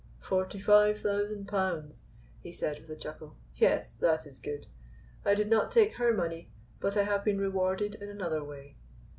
[0.19, 2.05] "Forty five thousand pounds,"
[2.39, 3.37] he said with a chuckle.
[3.53, 4.65] "Yes, that is good.
[5.23, 8.77] I did not take her money, but I have been rewarded in another way."